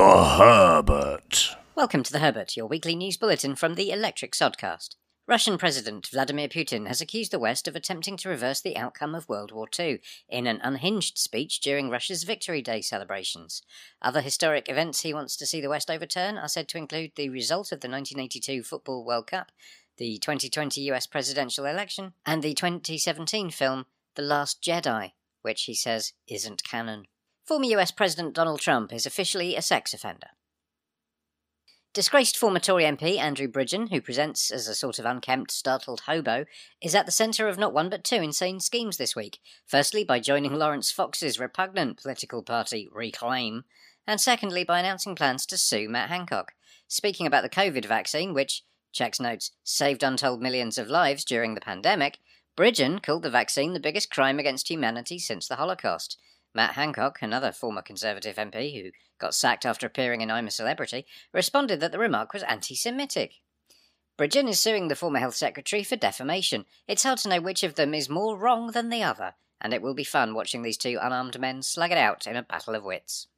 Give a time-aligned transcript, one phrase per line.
[0.00, 1.56] Herbert.
[1.74, 4.96] Welcome to the Herbert, your weekly news bulletin from the Electric Sodcast.
[5.26, 9.28] Russian President Vladimir Putin has accused the West of attempting to reverse the outcome of
[9.28, 13.60] World War II in an unhinged speech during Russia's Victory Day celebrations.
[14.00, 17.28] Other historic events he wants to see the West overturn are said to include the
[17.28, 19.52] result of the 1982 Football World Cup,
[19.98, 26.14] the 2020 US presidential election, and the 2017 film The Last Jedi, which he says
[26.26, 27.04] isn't canon.
[27.50, 30.28] Former US President Donald Trump is officially a sex offender.
[31.92, 36.44] Disgraced former Tory MP Andrew Bridgen, who presents as a sort of unkempt, startled hobo,
[36.80, 39.40] is at the centre of not one but two insane schemes this week.
[39.66, 43.64] Firstly, by joining Laurence Fox's repugnant political party, Reclaim,
[44.06, 46.52] and secondly, by announcing plans to sue Matt Hancock.
[46.86, 51.60] Speaking about the COVID vaccine, which, checks notes, saved untold millions of lives during the
[51.60, 52.18] pandemic,
[52.56, 56.16] Bridgen called the vaccine the biggest crime against humanity since the Holocaust.
[56.54, 61.06] Matt Hancock, another former Conservative MP who got sacked after appearing in I'm a Celebrity,
[61.32, 63.40] responded that the remark was anti Semitic.
[64.18, 66.66] Bridgen is suing the former Health Secretary for defamation.
[66.86, 69.80] It's hard to know which of them is more wrong than the other, and it
[69.80, 72.84] will be fun watching these two unarmed men slug it out in a battle of
[72.84, 73.28] wits.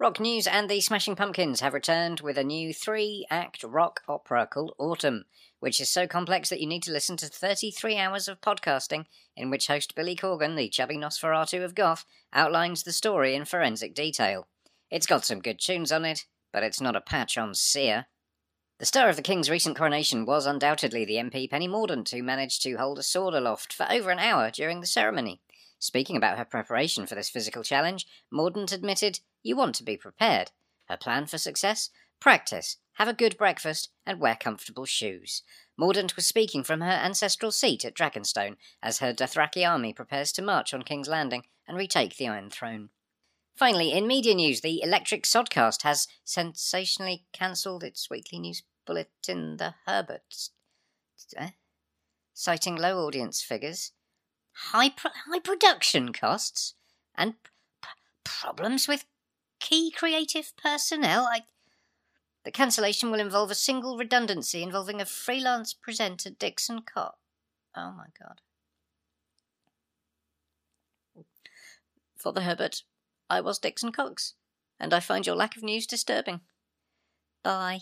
[0.00, 4.46] Rock News and the Smashing Pumpkins have returned with a new three act rock opera
[4.46, 5.24] called Atum
[5.60, 9.04] which is so complex that you need to listen to 33 hours of podcasting,
[9.36, 13.94] in which host Billy Corgan, the chubby Nosferatu of goth, outlines the story in forensic
[13.94, 14.48] detail.
[14.90, 18.06] It's got some good tunes on it, but it's not a patch on Sia.
[18.78, 22.62] The star of the King's recent coronation was undoubtedly the MP Penny Mordaunt, who managed
[22.62, 25.42] to hold a sword aloft for over an hour during the ceremony.
[25.80, 30.52] Speaking about her preparation for this physical challenge, Mordaunt admitted, You want to be prepared.
[30.88, 31.88] Her plan for success?
[32.20, 35.42] Practice, have a good breakfast, and wear comfortable shoes.
[35.80, 40.42] Mordaunt was speaking from her ancestral seat at Dragonstone as her Dothraki army prepares to
[40.42, 42.90] march on King's Landing and retake the Iron Throne.
[43.56, 49.76] Finally, in media news, the Electric Sodcast has sensationally cancelled its weekly news bulletin, The
[49.86, 50.50] Herbert,
[51.38, 51.50] eh?
[52.34, 53.92] citing low audience figures,
[54.68, 56.74] high, high production costs,
[57.14, 57.34] and
[57.82, 57.88] p-
[58.24, 59.04] problems with
[59.58, 61.26] key creative personnel.
[61.26, 61.42] I
[62.44, 67.18] the cancellation will involve a single redundancy involving a freelance presenter, Dixon Cox.
[67.76, 68.40] Oh my god.
[72.16, 72.82] Father Herbert,
[73.28, 74.34] I was Dixon Cox,
[74.78, 76.40] and I find your lack of news disturbing.
[77.42, 77.80] Bye.